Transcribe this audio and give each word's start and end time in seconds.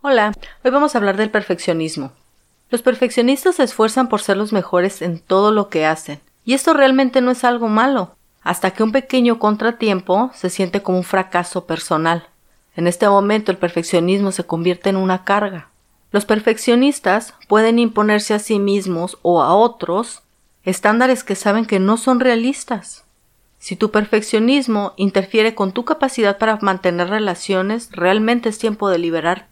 Hola, 0.00 0.32
hoy 0.62 0.70
vamos 0.70 0.94
a 0.94 0.98
hablar 0.98 1.16
del 1.16 1.28
perfeccionismo. 1.28 2.12
Los 2.70 2.82
perfeccionistas 2.82 3.56
se 3.56 3.64
esfuerzan 3.64 4.08
por 4.08 4.20
ser 4.20 4.36
los 4.36 4.52
mejores 4.52 5.02
en 5.02 5.18
todo 5.18 5.50
lo 5.50 5.70
que 5.70 5.86
hacen, 5.86 6.20
y 6.44 6.54
esto 6.54 6.72
realmente 6.72 7.20
no 7.20 7.32
es 7.32 7.42
algo 7.42 7.66
malo, 7.66 8.14
hasta 8.42 8.70
que 8.70 8.84
un 8.84 8.92
pequeño 8.92 9.40
contratiempo 9.40 10.30
se 10.34 10.50
siente 10.50 10.82
como 10.82 10.98
un 10.98 11.04
fracaso 11.04 11.66
personal. 11.66 12.28
En 12.76 12.86
este 12.86 13.08
momento 13.08 13.50
el 13.50 13.58
perfeccionismo 13.58 14.30
se 14.30 14.44
convierte 14.44 14.88
en 14.88 14.98
una 14.98 15.24
carga. 15.24 15.68
Los 16.12 16.24
perfeccionistas 16.24 17.34
pueden 17.48 17.80
imponerse 17.80 18.34
a 18.34 18.38
sí 18.38 18.60
mismos 18.60 19.18
o 19.22 19.42
a 19.42 19.52
otros 19.52 20.22
estándares 20.62 21.24
que 21.24 21.34
saben 21.34 21.66
que 21.66 21.80
no 21.80 21.96
son 21.96 22.20
realistas. 22.20 23.02
Si 23.58 23.74
tu 23.74 23.90
perfeccionismo 23.90 24.92
interfiere 24.96 25.56
con 25.56 25.72
tu 25.72 25.84
capacidad 25.84 26.38
para 26.38 26.56
mantener 26.62 27.08
relaciones, 27.08 27.90
realmente 27.90 28.48
es 28.48 28.58
tiempo 28.58 28.88
de 28.90 28.98
liberar. 28.98 29.48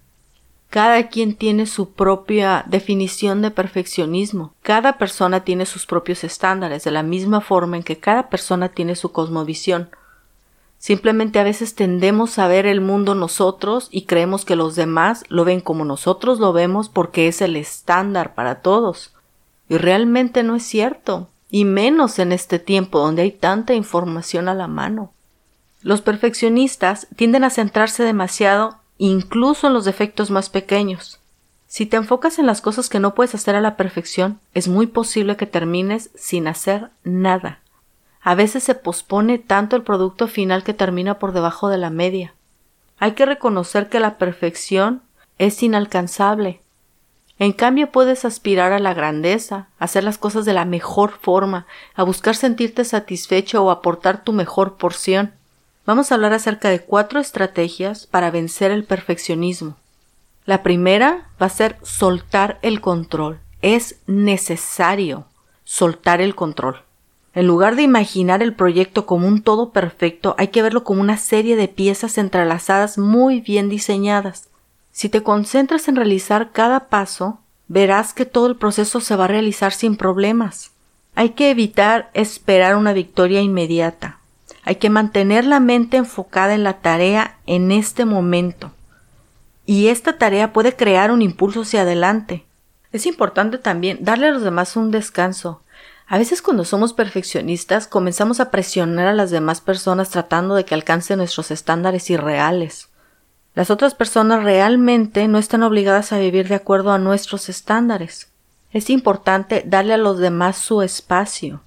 Cada 0.71 1.09
quien 1.09 1.37
tiene 1.37 1.67
su 1.67 1.93
propia 1.93 2.65
definición 2.67 3.41
de 3.41 3.51
perfeccionismo. 3.51 4.53
Cada 4.63 4.99
persona 4.99 5.45
tiene 5.45 5.65
sus 5.65 5.87
propios 5.87 6.25
estándares, 6.25 6.85
de 6.85 6.91
la 6.91 7.03
misma 7.03 7.41
forma 7.41 7.77
en 7.77 7.83
que 7.83 7.99
cada 7.99 8.29
persona 8.29 8.69
tiene 8.69 8.97
su 8.97 9.13
cosmovisión. 9.13 9.89
Simplemente 10.79 11.39
a 11.39 11.45
veces 11.45 11.75
tendemos 11.75 12.39
a 12.39 12.49
ver 12.49 12.67
el 12.67 12.81
mundo 12.81 13.15
nosotros 13.15 13.89
y 13.91 14.03
creemos 14.03 14.45
que 14.45 14.57
los 14.57 14.77
demás 14.77 15.25
lo 15.29 15.45
ven 15.45 15.61
como 15.61 15.85
nosotros 15.85 16.39
lo 16.39 16.53
vemos 16.53 16.89
porque 16.89 17.29
es 17.29 17.41
el 17.41 17.57
estándar 17.57 18.35
para 18.35 18.61
todos. 18.61 19.15
Y 19.69 19.79
realmente 19.79 20.43
no 20.43 20.55
es 20.55 20.65
cierto 20.65 21.29
y 21.51 21.65
menos 21.65 22.19
en 22.19 22.33
este 22.33 22.59
tiempo 22.59 22.99
donde 22.99 23.23
hay 23.23 23.33
tanta 23.33 23.75
información 23.75 24.49
a 24.49 24.55
la 24.55 24.67
mano. 24.67 25.13
Los 25.83 26.03
perfeccionistas 26.03 27.07
tienden 27.17 27.45
a 27.45 27.51
centrarse 27.51 28.03
demasiado 28.03 28.79
incluso 28.99 29.67
en 29.67 29.73
los 29.73 29.85
defectos 29.85 30.31
más 30.31 30.51
pequeños. 30.51 31.21
Si 31.67 31.87
te 31.87 31.97
enfocas 31.97 32.39
en 32.39 32.47
las 32.47 32.61
cosas 32.61 32.89
que 32.89 33.01
no 33.01 33.15
puedes 33.15 33.35
hacer 33.35 33.55
a 33.57 33.61
la 33.61 33.77
perfección, 33.77 34.41
es 34.55 34.69
muy 34.69 34.87
posible 34.87 35.37
que 35.37 35.47
termines 35.47 36.11
sin 36.15 36.47
hacer 36.47 36.91
nada. 37.05 37.61
A 38.21 38.35
veces 38.35 38.63
se 38.63 38.75
pospone 38.75 39.39
tanto 39.39 39.77
el 39.77 39.83
producto 39.83 40.29
final 40.29 40.65
que 40.65 40.75
termina 40.75 41.19
por 41.19 41.33
debajo 41.33 41.69
de 41.69 41.79
la 41.79 41.91
media. 41.91 42.35
Hay 42.99 43.13
que 43.13 43.27
reconocer 43.27 43.89
que 43.89 44.01
la 44.01 44.19
perfección 44.19 45.03
es 45.39 45.63
inalcanzable 45.63 46.61
en 47.39 47.53
cambio 47.53 47.93
puedes 47.93 48.25
aspirar 48.25 48.73
a 48.73 48.79
la 48.79 48.95
grandeza, 48.95 49.69
hacer 49.79 50.05
las 50.05 50.17
cosas 50.17 50.47
de 50.47 50.55
la 50.55 50.65
mejor 50.65 51.19
forma, 51.21 51.67
a 51.95 52.03
buscar 52.03 52.35
sentirte 52.35 52.85
satisfecho 52.85 53.63
o 53.63 53.71
aportar 53.71 54.25
tu 54.25 54.33
mejor 54.33 54.77
porción. 54.77 55.35
Vamos 55.87 56.11
a 56.11 56.17
hablar 56.17 56.33
acerca 56.33 56.69
de 56.69 56.81
cuatro 56.81 57.21
estrategias 57.21 58.09
para 58.09 58.33
vencer 58.33 58.73
el 58.73 58.83
perfeccionismo. 58.83 59.77
La 60.45 60.65
primera 60.65 61.29
va 61.41 61.47
a 61.47 61.51
ser 61.51 61.77
soltar 61.83 62.59
el 62.63 62.81
control. 62.81 63.39
Es 63.63 64.01
necesario 64.09 65.27
soltar 65.63 66.21
el 66.21 66.35
control. 66.35 66.83
En 67.35 67.47
lugar 67.47 67.77
de 67.77 67.83
imaginar 67.83 68.43
el 68.43 68.53
proyecto 68.53 69.07
como 69.07 69.29
un 69.29 69.43
todo 69.43 69.71
perfecto, 69.71 70.35
hay 70.39 70.49
que 70.49 70.63
verlo 70.63 70.83
como 70.83 71.01
una 71.01 71.19
serie 71.19 71.55
de 71.55 71.69
piezas 71.69 72.19
entrelazadas 72.19 72.99
muy 72.99 73.41
bien 73.41 73.69
diseñadas. 73.69 74.49
Si 74.91 75.09
te 75.09 75.23
concentras 75.23 75.87
en 75.87 75.95
realizar 75.95 76.51
cada 76.51 76.89
paso, 76.89 77.39
verás 77.69 78.13
que 78.13 78.25
todo 78.25 78.47
el 78.47 78.57
proceso 78.57 79.01
se 79.01 79.15
va 79.15 79.27
a 79.27 79.29
realizar 79.29 79.73
sin 79.73 79.97
problemas. 79.97 80.73
Hay 81.15 81.31
que 81.31 81.51
evitar 81.51 82.11
esperar 82.13 82.75
una 82.75 82.93
victoria 82.93 83.41
inmediata. 83.41 84.19
Hay 84.67 84.77
que 84.77 84.91
mantener 84.91 85.45
la 85.45 85.61
mente 85.61 85.97
enfocada 85.97 86.53
en 86.53 86.65
la 86.65 86.81
tarea 86.81 87.39
en 87.47 87.71
este 87.71 88.05
momento. 88.05 88.73
Y 89.65 89.87
esta 89.87 90.19
tarea 90.19 90.53
puede 90.53 90.75
crear 90.75 91.13
un 91.13 91.23
impulso 91.23 91.63
hacia 91.63 91.83
adelante. 91.83 92.45
Es 92.91 93.07
importante 93.07 93.59
también 93.59 93.99
darle 94.01 94.27
a 94.27 94.33
los 94.33 94.43
demás 94.43 94.75
un 94.75 94.91
descanso. 94.91 95.63
A 96.09 96.19
veces 96.19 96.43
cuando 96.43 96.65
somos 96.65 96.95
perfeccionistas 96.95 97.87
comenzamos 97.87 98.41
a 98.41 98.51
presionar 98.51 99.07
a 99.07 99.15
las 99.15 99.31
demás 99.31 99.61
personas 99.61 100.11
tratando 100.11 100.57
de 100.57 100.65
que 100.65 100.75
alcancen 100.75 101.19
nuestros 101.19 101.53
estándares 101.53 102.11
irreales. 102.11 102.89
Las 103.55 103.71
otras 103.71 103.95
personas 103.95 104.43
realmente 104.43 105.29
no 105.29 105.39
están 105.39 105.63
obligadas 105.63 106.13
a 106.13 106.19
vivir 106.19 106.49
de 106.49 106.57
acuerdo 106.57 106.91
a 106.91 106.99
nuestros 106.99 107.49
estándares. 107.49 108.33
Es 108.73 108.91
importante 108.91 109.63
darle 109.65 109.95
a 109.95 109.99
los 109.99 110.19
demás 110.19 110.57
su 110.57 110.83
espacio. 110.83 111.61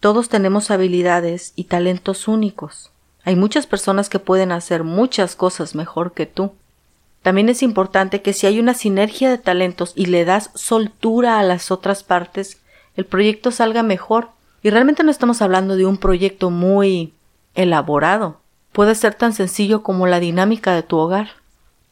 Todos 0.00 0.28
tenemos 0.28 0.70
habilidades 0.70 1.52
y 1.56 1.64
talentos 1.64 2.26
únicos. 2.26 2.90
Hay 3.24 3.36
muchas 3.36 3.66
personas 3.66 4.08
que 4.08 4.18
pueden 4.18 4.50
hacer 4.50 4.82
muchas 4.82 5.36
cosas 5.36 5.74
mejor 5.74 6.12
que 6.12 6.26
tú. 6.26 6.52
También 7.22 7.48
es 7.48 7.62
importante 7.62 8.22
que 8.22 8.32
si 8.32 8.46
hay 8.46 8.58
una 8.58 8.74
sinergia 8.74 9.30
de 9.30 9.38
talentos 9.38 9.92
y 9.94 10.06
le 10.06 10.24
das 10.24 10.50
soltura 10.54 11.38
a 11.38 11.42
las 11.42 11.70
otras 11.70 12.02
partes, 12.02 12.58
el 12.96 13.04
proyecto 13.04 13.50
salga 13.50 13.82
mejor. 13.82 14.30
Y 14.62 14.70
realmente 14.70 15.04
no 15.04 15.10
estamos 15.10 15.42
hablando 15.42 15.76
de 15.76 15.86
un 15.86 15.98
proyecto 15.98 16.50
muy 16.50 17.12
elaborado 17.54 18.40
puede 18.72 18.94
ser 18.94 19.14
tan 19.14 19.32
sencillo 19.32 19.82
como 19.82 20.06
la 20.06 20.20
dinámica 20.20 20.74
de 20.74 20.82
tu 20.82 20.96
hogar. 20.96 21.30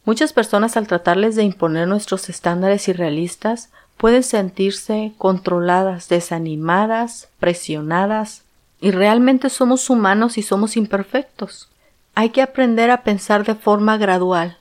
Muchas 0.05 0.33
personas 0.33 0.77
al 0.77 0.87
tratarles 0.87 1.37
de 1.37 1.43
imponer 1.43 1.87
nuestros 1.87 2.29
estándares 2.29 2.89
irrealistas 2.89 3.71
pueden 3.99 4.23
sentirse 4.23 5.13
controladas, 5.19 6.09
desanimadas, 6.09 7.29
presionadas, 7.39 8.45
y 8.81 8.93
realmente 8.93 9.51
somos 9.51 9.91
humanos 9.91 10.39
y 10.39 10.43
somos 10.43 10.77
imperfectos. 10.77 11.69
Hay 12.15 12.31
que 12.31 12.43
aprender 12.43 12.91
a 12.91 13.03
pensar 13.03 13.45
de 13.45 13.55
forma 13.55 13.99
gradual, 13.99 14.59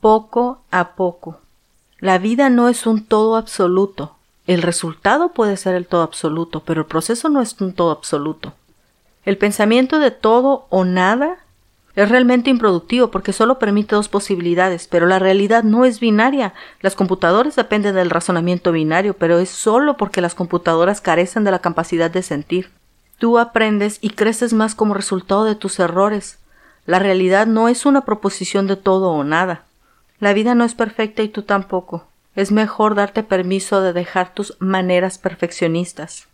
poco 0.00 0.60
a 0.70 0.94
poco. 0.94 1.40
La 2.00 2.18
vida 2.18 2.50
no 2.50 2.68
es 2.68 2.86
un 2.86 3.04
todo 3.04 3.36
absoluto. 3.36 4.16
El 4.46 4.62
resultado 4.62 5.30
puede 5.30 5.56
ser 5.56 5.74
el 5.74 5.86
todo 5.86 6.02
absoluto, 6.02 6.60
pero 6.60 6.82
el 6.82 6.86
proceso 6.86 7.28
no 7.28 7.40
es 7.40 7.58
un 7.60 7.72
todo 7.72 7.90
absoluto. 7.90 8.52
El 9.24 9.38
pensamiento 9.38 9.98
de 9.98 10.10
todo 10.10 10.66
o 10.70 10.84
nada 10.84 11.38
es 11.96 12.10
realmente 12.10 12.50
improductivo 12.50 13.10
porque 13.10 13.32
solo 13.32 13.58
permite 13.58 13.96
dos 13.96 14.10
posibilidades, 14.10 14.86
pero 14.86 15.06
la 15.06 15.18
realidad 15.18 15.64
no 15.64 15.86
es 15.86 15.98
binaria. 15.98 16.52
Las 16.82 16.94
computadoras 16.94 17.56
dependen 17.56 17.94
del 17.94 18.10
razonamiento 18.10 18.70
binario, 18.70 19.14
pero 19.14 19.38
es 19.38 19.48
solo 19.48 19.96
porque 19.96 20.20
las 20.20 20.34
computadoras 20.34 21.00
carecen 21.00 21.44
de 21.44 21.50
la 21.50 21.60
capacidad 21.60 22.10
de 22.10 22.22
sentir. 22.22 22.70
Tú 23.18 23.38
aprendes 23.38 23.98
y 24.02 24.10
creces 24.10 24.52
más 24.52 24.74
como 24.74 24.92
resultado 24.92 25.44
de 25.44 25.54
tus 25.54 25.80
errores. 25.80 26.38
La 26.84 26.98
realidad 26.98 27.46
no 27.46 27.66
es 27.66 27.86
una 27.86 28.02
proposición 28.02 28.66
de 28.66 28.76
todo 28.76 29.10
o 29.10 29.24
nada. 29.24 29.62
La 30.20 30.34
vida 30.34 30.54
no 30.54 30.64
es 30.64 30.74
perfecta 30.74 31.22
y 31.22 31.28
tú 31.28 31.42
tampoco. 31.42 32.06
Es 32.34 32.52
mejor 32.52 32.94
darte 32.94 33.22
permiso 33.22 33.80
de 33.80 33.94
dejar 33.94 34.34
tus 34.34 34.54
maneras 34.60 35.16
perfeccionistas. 35.16 36.28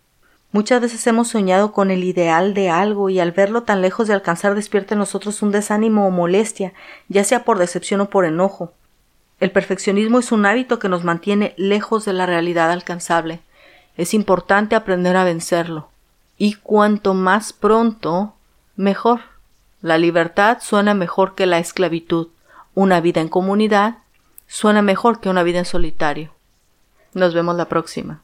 Muchas 0.52 0.82
veces 0.82 1.06
hemos 1.06 1.28
soñado 1.28 1.72
con 1.72 1.90
el 1.90 2.04
ideal 2.04 2.52
de 2.52 2.68
algo 2.68 3.08
y 3.08 3.20
al 3.20 3.32
verlo 3.32 3.62
tan 3.62 3.80
lejos 3.80 4.06
de 4.06 4.12
alcanzar 4.12 4.54
despierta 4.54 4.94
en 4.94 4.98
nosotros 4.98 5.40
un 5.40 5.50
desánimo 5.50 6.06
o 6.06 6.10
molestia, 6.10 6.74
ya 7.08 7.24
sea 7.24 7.44
por 7.44 7.58
decepción 7.58 8.02
o 8.02 8.10
por 8.10 8.26
enojo. 8.26 8.74
El 9.40 9.50
perfeccionismo 9.50 10.18
es 10.18 10.30
un 10.30 10.44
hábito 10.44 10.78
que 10.78 10.90
nos 10.90 11.04
mantiene 11.04 11.54
lejos 11.56 12.04
de 12.04 12.12
la 12.12 12.26
realidad 12.26 12.70
alcanzable. 12.70 13.40
Es 13.96 14.12
importante 14.12 14.76
aprender 14.76 15.16
a 15.16 15.24
vencerlo. 15.24 15.88
Y 16.36 16.54
cuanto 16.54 17.14
más 17.14 17.52
pronto, 17.52 18.34
mejor. 18.76 19.20
La 19.80 19.96
libertad 19.96 20.58
suena 20.60 20.92
mejor 20.92 21.34
que 21.34 21.46
la 21.46 21.58
esclavitud. 21.58 22.28
Una 22.74 23.00
vida 23.00 23.20
en 23.20 23.28
comunidad 23.28 23.98
suena 24.48 24.82
mejor 24.82 25.18
que 25.20 25.30
una 25.30 25.42
vida 25.42 25.60
en 25.60 25.64
solitario. 25.64 26.30
Nos 27.14 27.34
vemos 27.34 27.56
la 27.56 27.68
próxima. 27.68 28.21